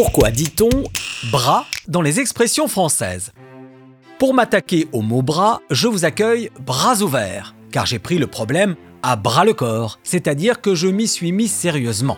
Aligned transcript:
Pourquoi 0.00 0.30
dit-on 0.30 0.84
bras 1.32 1.66
dans 1.88 2.02
les 2.02 2.20
expressions 2.20 2.68
françaises? 2.68 3.32
Pour 4.20 4.32
m'attaquer 4.32 4.86
au 4.92 5.00
mot 5.00 5.22
bras, 5.22 5.60
je 5.72 5.88
vous 5.88 6.04
accueille 6.04 6.50
bras 6.60 7.02
ouverts, 7.02 7.56
car 7.72 7.84
j'ai 7.84 7.98
pris 7.98 8.16
le 8.16 8.28
problème 8.28 8.76
à 9.02 9.16
bras 9.16 9.44
le 9.44 9.54
corps, 9.54 9.98
c'est-à-dire 10.04 10.60
que 10.60 10.76
je 10.76 10.86
m'y 10.86 11.08
suis 11.08 11.32
mis 11.32 11.48
sérieusement. 11.48 12.16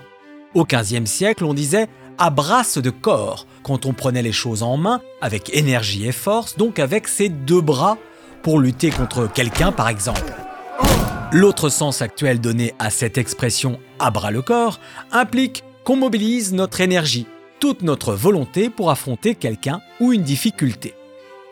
Au 0.52 0.66
XVe 0.66 1.06
siècle, 1.06 1.42
on 1.46 1.54
disait 1.54 1.86
à 2.18 2.28
brasse 2.28 2.76
de 2.76 2.90
corps, 2.90 3.46
quand 3.62 3.86
on 3.86 3.94
prenait 3.94 4.20
les 4.20 4.30
choses 4.30 4.62
en 4.62 4.76
main 4.76 5.00
avec 5.22 5.48
énergie 5.56 6.06
et 6.06 6.12
force, 6.12 6.58
donc 6.58 6.78
avec 6.78 7.08
ses 7.08 7.30
deux 7.30 7.62
bras, 7.62 7.96
pour 8.42 8.58
lutter 8.58 8.90
contre 8.90 9.26
quelqu'un 9.26 9.72
par 9.72 9.88
exemple. 9.88 10.34
L'autre 11.32 11.70
sens 11.70 12.02
actuel 12.02 12.42
donné 12.42 12.74
à 12.78 12.90
cette 12.90 13.16
expression 13.16 13.80
à 13.98 14.10
bras 14.10 14.32
le 14.32 14.42
corps 14.42 14.80
implique 15.12 15.64
qu'on 15.82 15.96
mobilise 15.96 16.52
notre 16.52 16.82
énergie, 16.82 17.26
toute 17.60 17.82
notre 17.82 18.14
volonté 18.14 18.70
pour 18.70 18.90
affronter 18.90 19.34
quelqu'un 19.34 19.80
ou 20.00 20.12
une 20.12 20.22
difficulté. 20.22 20.94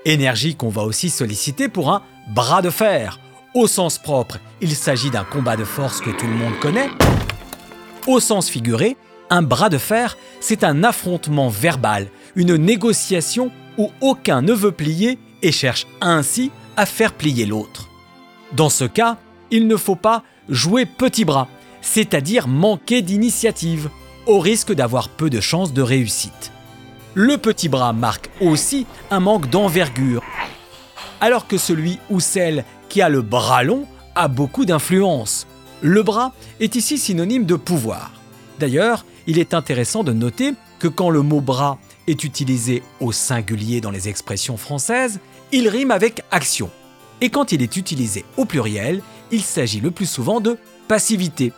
Énergie 0.07 0.57
qu'on 0.57 0.71
va 0.71 0.83
aussi 0.83 1.11
solliciter 1.11 1.69
pour 1.69 1.93
un 1.93 2.03
bras 2.35 2.63
de 2.63 2.71
fer. 2.71 3.21
Au 3.55 3.67
sens 3.67 3.99
propre, 3.99 4.39
il 4.61 4.75
s'agit 4.75 5.11
d'un 5.11 5.25
combat 5.25 5.57
de 5.57 5.65
force 5.65 6.01
que 6.01 6.11
tout 6.11 6.27
le 6.27 6.33
monde 6.33 6.59
connaît. 6.61 6.89
Au 8.07 8.21
sens 8.21 8.49
figuré, 8.49 8.97
un 9.29 9.43
bras 9.43 9.69
de 9.69 9.77
fer, 9.77 10.17
c'est 10.41 10.65
un 10.65 10.83
affrontement 10.83 11.51
verbal, 11.51 12.09
une 12.37 12.57
négociation 12.57 13.51
où 13.77 13.91
aucun 14.01 14.41
ne 14.41 14.53
veut 14.53 14.73
plier 14.73 15.19
et 15.43 15.53
cherche 15.53 15.87
ainsi 16.01 16.51
à 16.77 16.87
faire 16.87 17.13
plier 17.13 17.45
l'autre. 17.45 17.89
Dans 18.53 18.71
ce 18.71 18.85
cas, 18.85 19.19
il 19.51 19.67
ne 19.67 19.77
faut 19.77 19.97
pas 19.97 20.23
jouer 20.49 20.87
petit 20.87 21.27
bras, 21.27 21.49
c'est-à-dire 21.83 22.49
manquer 22.49 23.03
d'initiative, 23.03 23.91
au 24.29 24.39
risque 24.39 24.73
d'avoir 24.73 25.09
peu 25.09 25.31
de 25.31 25.41
chances 25.41 25.73
de 25.73 25.83
réussite. 25.83 26.53
Le 27.15 27.39
petit 27.39 27.69
bras 27.69 27.95
marque 27.95 28.31
aussi 28.41 28.87
un 29.11 29.21
manque 29.21 29.49
d'envergure, 29.49 30.23
alors 31.21 31.49
que 31.49 31.57
celui 31.57 31.99
ou 32.11 32.21
celle 32.21 32.65
qui 32.89 33.03
a 33.03 33.09
le 33.09 33.23
bras 33.23 33.65
long 33.65 33.87
a 34.15 34.29
beaucoup 34.29 34.67
d'influence. 34.67 35.47
Le 35.81 36.03
bras 36.03 36.33
est 36.61 36.77
ici 36.77 36.99
synonyme 36.99 37.47
de 37.47 37.55
pouvoir. 37.55 38.13
D'ailleurs, 38.59 39.07
il 39.27 39.39
est 39.39 39.55
intéressant 39.55 40.05
de 40.05 40.13
noter 40.13 40.53
que 40.79 40.89
quand 40.89 41.11
le 41.11 41.23
mot 41.23 41.41
bras 41.41 41.79
est 42.07 42.23
utilisé 42.23 42.83
au 43.01 43.13
singulier 43.13 43.81
dans 43.81 43.91
les 43.91 44.09
expressions 44.09 44.57
françaises, 44.57 45.21
il 45.53 45.69
rime 45.69 45.91
avec 45.91 46.23
action. 46.31 46.71
Et 47.21 47.31
quand 47.31 47.53
il 47.53 47.63
est 47.63 47.77
utilisé 47.77 48.25
au 48.37 48.45
pluriel, 48.45 49.03
il 49.31 49.43
s'agit 49.43 49.81
le 49.81 49.91
plus 49.91 50.07
souvent 50.07 50.41
de 50.41 50.59
passivité. 50.87 51.53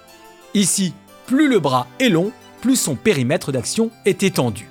Ici, 0.54 0.94
plus 1.26 1.48
le 1.48 1.58
bras 1.58 1.86
est 1.98 2.08
long, 2.08 2.32
plus 2.60 2.76
son 2.76 2.94
périmètre 2.94 3.52
d'action 3.52 3.90
est 4.04 4.22
étendu. 4.22 4.68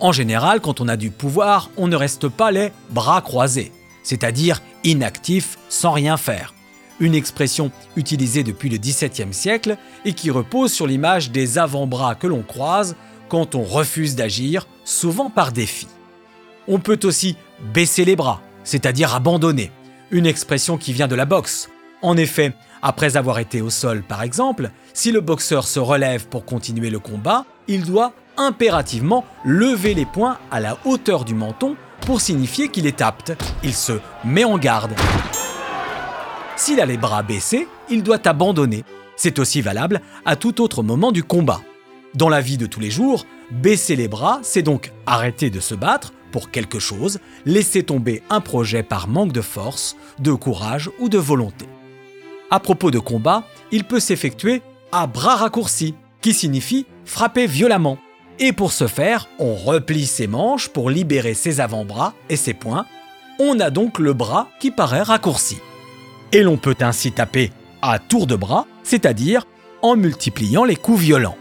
En 0.00 0.12
général, 0.12 0.60
quand 0.60 0.80
on 0.80 0.88
a 0.88 0.96
du 0.96 1.10
pouvoir, 1.10 1.70
on 1.76 1.86
ne 1.86 1.96
reste 1.96 2.28
pas 2.28 2.50
les 2.50 2.72
bras 2.90 3.20
croisés, 3.22 3.72
c'est-à-dire 4.02 4.60
inactif 4.84 5.58
sans 5.68 5.92
rien 5.92 6.16
faire. 6.16 6.54
Une 7.00 7.14
expression 7.14 7.70
utilisée 7.96 8.42
depuis 8.42 8.68
le 8.68 8.78
XVIIe 8.78 9.32
siècle 9.32 9.76
et 10.04 10.12
qui 10.12 10.30
repose 10.30 10.72
sur 10.72 10.86
l'image 10.86 11.30
des 11.30 11.58
avant-bras 11.58 12.14
que 12.14 12.26
l'on 12.26 12.42
croise 12.42 12.96
quand 13.28 13.54
on 13.54 13.62
refuse 13.62 14.14
d'agir, 14.14 14.66
souvent 14.84 15.30
par 15.30 15.52
défi. 15.52 15.86
On 16.68 16.78
peut 16.78 17.00
aussi 17.04 17.36
baisser 17.72 18.04
les 18.04 18.14
bras, 18.14 18.42
c'est-à-dire 18.62 19.14
abandonner, 19.14 19.70
une 20.10 20.26
expression 20.26 20.76
qui 20.76 20.92
vient 20.92 21.08
de 21.08 21.14
la 21.14 21.24
boxe. 21.24 21.70
En 22.02 22.16
effet, 22.16 22.52
après 22.82 23.16
avoir 23.16 23.38
été 23.38 23.62
au 23.62 23.70
sol 23.70 24.02
par 24.02 24.22
exemple, 24.22 24.70
si 24.92 25.12
le 25.12 25.20
boxeur 25.20 25.66
se 25.66 25.78
relève 25.78 26.26
pour 26.26 26.44
continuer 26.44 26.90
le 26.90 26.98
combat, 26.98 27.44
il 27.68 27.84
doit 27.84 28.12
impérativement 28.36 29.24
lever 29.44 29.94
les 29.94 30.04
poings 30.04 30.38
à 30.50 30.58
la 30.58 30.76
hauteur 30.84 31.24
du 31.24 31.34
menton 31.34 31.76
pour 32.00 32.20
signifier 32.20 32.68
qu'il 32.68 32.88
est 32.88 33.00
apte. 33.00 33.32
Il 33.62 33.72
se 33.72 33.92
met 34.24 34.42
en 34.42 34.58
garde. 34.58 34.92
S'il 36.56 36.80
a 36.80 36.86
les 36.86 36.96
bras 36.96 37.22
baissés, 37.22 37.68
il 37.88 38.02
doit 38.02 38.26
abandonner. 38.26 38.84
C'est 39.14 39.38
aussi 39.38 39.60
valable 39.60 40.00
à 40.24 40.34
tout 40.34 40.60
autre 40.60 40.82
moment 40.82 41.12
du 41.12 41.22
combat. 41.22 41.60
Dans 42.14 42.28
la 42.28 42.40
vie 42.40 42.58
de 42.58 42.66
tous 42.66 42.80
les 42.80 42.90
jours, 42.90 43.26
baisser 43.52 43.94
les 43.94 44.08
bras, 44.08 44.40
c'est 44.42 44.62
donc 44.62 44.92
arrêter 45.06 45.50
de 45.50 45.60
se 45.60 45.76
battre 45.76 46.12
pour 46.32 46.50
quelque 46.50 46.80
chose, 46.80 47.20
laisser 47.44 47.84
tomber 47.84 48.22
un 48.28 48.40
projet 48.40 48.82
par 48.82 49.06
manque 49.06 49.32
de 49.32 49.40
force, 49.40 49.96
de 50.18 50.32
courage 50.32 50.90
ou 50.98 51.08
de 51.08 51.18
volonté. 51.18 51.66
À 52.52 52.60
propos 52.60 52.90
de 52.90 52.98
combat, 52.98 53.44
il 53.70 53.84
peut 53.84 53.98
s'effectuer 53.98 54.60
à 54.92 55.06
bras 55.06 55.36
raccourcis, 55.36 55.94
qui 56.20 56.34
signifie 56.34 56.84
frapper 57.06 57.46
violemment. 57.46 57.96
Et 58.38 58.52
pour 58.52 58.72
ce 58.72 58.86
faire, 58.86 59.26
on 59.38 59.54
replie 59.54 60.04
ses 60.04 60.26
manches 60.26 60.68
pour 60.68 60.90
libérer 60.90 61.32
ses 61.32 61.62
avant-bras 61.62 62.12
et 62.28 62.36
ses 62.36 62.52
poings. 62.52 62.84
On 63.40 63.58
a 63.58 63.70
donc 63.70 63.98
le 63.98 64.12
bras 64.12 64.48
qui 64.60 64.70
paraît 64.70 65.00
raccourci. 65.00 65.56
Et 66.32 66.42
l'on 66.42 66.58
peut 66.58 66.76
ainsi 66.80 67.10
taper 67.10 67.50
à 67.80 67.98
tour 67.98 68.26
de 68.26 68.36
bras, 68.36 68.66
c'est-à-dire 68.82 69.46
en 69.80 69.96
multipliant 69.96 70.64
les 70.64 70.76
coups 70.76 71.00
violents. 71.00 71.38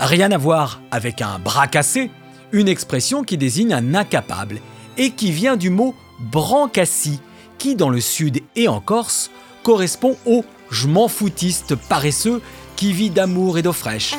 Rien 0.00 0.32
à 0.32 0.36
voir 0.36 0.80
avec 0.90 1.22
un 1.22 1.38
bras 1.38 1.68
cassé, 1.68 2.10
une 2.50 2.66
expression 2.66 3.22
qui 3.22 3.38
désigne 3.38 3.72
un 3.72 3.94
incapable 3.94 4.58
et 4.96 5.12
qui 5.12 5.30
vient 5.30 5.56
du 5.56 5.70
mot 5.70 5.94
brancassi, 6.18 7.20
qui 7.58 7.76
dans 7.76 7.88
le 7.88 8.00
sud 8.00 8.40
et 8.56 8.66
en 8.66 8.80
Corse 8.80 9.30
correspond 9.68 10.16
au 10.24 10.46
je 10.70 10.86
m'en 10.86 11.08
foutiste 11.08 11.74
paresseux 11.74 12.40
qui 12.74 12.94
vit 12.94 13.10
d'amour 13.10 13.58
et 13.58 13.62
d'eau 13.62 13.74
fraîche, 13.74 14.14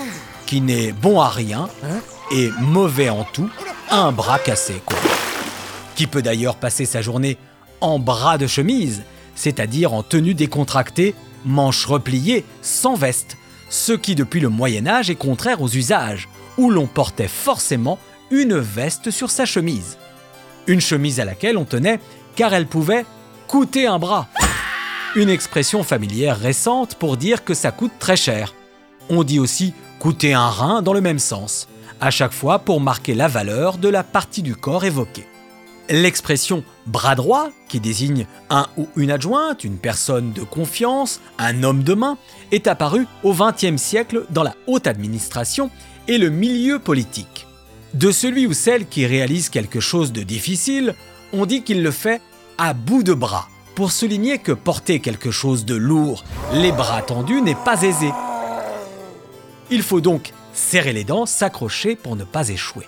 qui 0.45 0.61
n'est 0.61 0.91
bon 0.91 1.19
à 1.19 1.27
rien 1.27 1.67
et 2.31 2.51
mauvais 2.61 3.09
en 3.09 3.23
tout, 3.23 3.49
un 3.89 4.11
bras 4.11 4.37
cassé 4.37 4.79
quoi. 4.85 4.99
Qui 5.95 6.05
peut 6.05 6.21
d'ailleurs 6.21 6.57
passer 6.57 6.85
sa 6.85 7.01
journée 7.01 7.39
en 7.81 7.97
bras 7.97 8.37
de 8.37 8.45
chemise, 8.45 9.01
c'est-à-dire 9.33 9.91
en 9.91 10.03
tenue 10.03 10.35
décontractée, 10.35 11.15
manches 11.45 11.87
repliées, 11.87 12.45
sans 12.61 12.93
veste, 12.93 13.35
ce 13.71 13.93
qui 13.93 14.13
depuis 14.13 14.41
le 14.41 14.49
Moyen 14.49 14.85
Âge 14.85 15.09
est 15.09 15.15
contraire 15.15 15.63
aux 15.63 15.69
usages, 15.69 16.29
où 16.59 16.69
l'on 16.69 16.85
portait 16.85 17.27
forcément 17.27 17.97
une 18.29 18.59
veste 18.59 19.09
sur 19.09 19.31
sa 19.31 19.45
chemise. 19.45 19.97
Une 20.67 20.79
chemise 20.79 21.19
à 21.19 21.25
laquelle 21.25 21.57
on 21.57 21.65
tenait 21.65 21.99
car 22.35 22.53
elle 22.53 22.67
pouvait 22.67 23.03
coûter 23.47 23.87
un 23.87 23.97
bras. 23.97 24.27
Une 25.15 25.29
expression 25.29 25.81
familière 25.81 26.37
récente 26.37 26.93
pour 26.93 27.17
dire 27.17 27.43
que 27.43 27.55
ça 27.55 27.71
coûte 27.71 27.93
très 27.97 28.15
cher. 28.15 28.53
On 29.09 29.23
dit 29.23 29.39
aussi 29.39 29.73
coûter 29.97 30.35
un 30.35 30.49
rein 30.49 30.83
dans 30.83 30.93
le 30.93 31.01
même 31.01 31.17
sens, 31.17 31.67
à 31.99 32.11
chaque 32.11 32.31
fois 32.31 32.59
pour 32.59 32.79
marquer 32.79 33.15
la 33.15 33.27
valeur 33.27 33.79
de 33.79 33.89
la 33.89 34.03
partie 34.03 34.43
du 34.43 34.55
corps 34.55 34.85
évoquée. 34.85 35.25
L'expression 35.89 36.63
bras 36.85 37.15
droit, 37.15 37.49
qui 37.67 37.79
désigne 37.79 38.27
un 38.51 38.67
ou 38.77 38.87
une 38.95 39.09
adjointe, 39.09 39.63
une 39.63 39.79
personne 39.79 40.31
de 40.31 40.43
confiance, 40.43 41.21
un 41.39 41.63
homme 41.63 41.81
de 41.81 41.95
main, 41.95 42.19
est 42.51 42.67
apparue 42.67 43.07
au 43.23 43.33
XXe 43.33 43.81
siècle 43.81 44.27
dans 44.29 44.43
la 44.43 44.53
haute 44.67 44.85
administration 44.85 45.71
et 46.07 46.19
le 46.19 46.29
milieu 46.29 46.77
politique. 46.77 47.47
De 47.95 48.11
celui 48.11 48.45
ou 48.45 48.53
celle 48.53 48.85
qui 48.85 49.07
réalise 49.07 49.49
quelque 49.49 49.79
chose 49.79 50.13
de 50.13 50.21
difficile, 50.21 50.93
on 51.33 51.47
dit 51.47 51.63
qu'il 51.63 51.81
le 51.81 51.91
fait 51.91 52.21
à 52.59 52.75
bout 52.75 53.01
de 53.01 53.15
bras, 53.15 53.47
pour 53.79 53.93
souligner 53.93 54.39
que 54.39 54.51
porter 54.51 54.99
quelque 54.99 55.31
chose 55.31 55.63
de 55.63 55.73
lourd, 55.73 56.25
les 56.51 56.73
bras 56.73 57.01
tendus, 57.01 57.41
n'est 57.41 57.55
pas 57.55 57.81
aisé. 57.81 58.11
Il 59.71 59.83
faut 59.83 60.01
donc 60.01 60.33
serrer 60.51 60.91
les 60.91 61.05
dents, 61.05 61.25
s'accrocher 61.25 61.95
pour 61.95 62.17
ne 62.17 62.25
pas 62.25 62.49
échouer. 62.49 62.85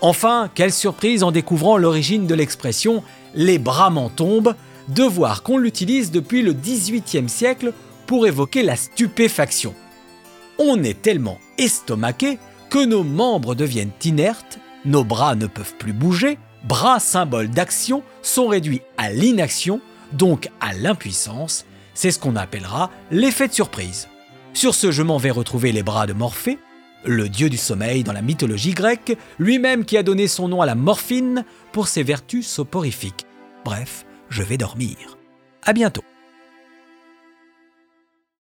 Enfin, 0.00 0.48
quelle 0.54 0.72
surprise 0.72 1.24
en 1.24 1.32
découvrant 1.32 1.76
l'origine 1.76 2.28
de 2.28 2.36
l'expression 2.36 3.02
les 3.34 3.58
bras 3.58 3.90
m'en 3.90 4.10
tombent, 4.10 4.54
de 4.86 5.02
voir 5.02 5.42
qu'on 5.42 5.58
l'utilise 5.58 6.12
depuis 6.12 6.42
le 6.42 6.52
XVIIIe 6.52 7.28
siècle 7.28 7.72
pour 8.06 8.24
évoquer 8.28 8.62
la 8.62 8.76
stupéfaction. 8.76 9.74
On 10.60 10.84
est 10.84 11.02
tellement 11.02 11.40
estomaqué 11.58 12.38
que 12.70 12.84
nos 12.84 13.02
membres 13.02 13.56
deviennent 13.56 13.90
inertes, 14.04 14.60
nos 14.84 15.02
bras 15.02 15.34
ne 15.34 15.48
peuvent 15.48 15.74
plus 15.80 15.92
bouger, 15.92 16.38
bras 16.62 17.00
symbole 17.00 17.50
d'action 17.50 18.04
sont 18.22 18.46
réduits 18.46 18.82
à 18.98 19.10
l'inaction 19.10 19.80
donc 20.12 20.48
à 20.60 20.72
l'impuissance, 20.74 21.64
c'est 21.94 22.10
ce 22.10 22.18
qu'on 22.18 22.36
appellera 22.36 22.90
l'effet 23.10 23.48
de 23.48 23.52
surprise. 23.52 24.08
Sur 24.54 24.74
ce, 24.74 24.90
je 24.90 25.02
m'en 25.02 25.18
vais 25.18 25.30
retrouver 25.30 25.72
les 25.72 25.82
bras 25.82 26.06
de 26.06 26.12
Morphée, 26.12 26.58
le 27.04 27.28
dieu 27.28 27.48
du 27.48 27.56
sommeil 27.56 28.02
dans 28.02 28.12
la 28.12 28.22
mythologie 28.22 28.72
grecque, 28.72 29.16
lui-même 29.38 29.84
qui 29.84 29.96
a 29.96 30.02
donné 30.02 30.28
son 30.28 30.48
nom 30.48 30.62
à 30.62 30.66
la 30.66 30.74
morphine 30.74 31.44
pour 31.72 31.88
ses 31.88 32.02
vertus 32.02 32.46
soporifiques. 32.46 33.26
Bref, 33.64 34.04
je 34.28 34.42
vais 34.42 34.56
dormir. 34.56 35.16
À 35.62 35.72
bientôt. 35.72 36.04